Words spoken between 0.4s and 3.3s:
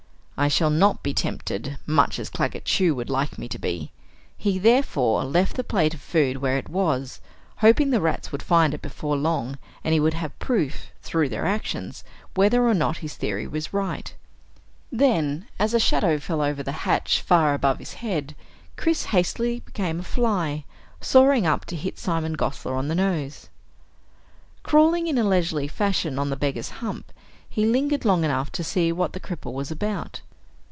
shall not be tempted, much as Claggett Chew would